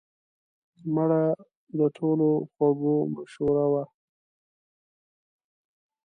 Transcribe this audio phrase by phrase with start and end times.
[0.93, 1.23] مړه
[1.77, 3.83] د ټولو خوږه مشوره وه